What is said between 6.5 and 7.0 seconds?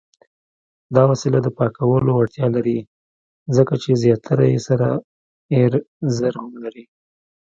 لري.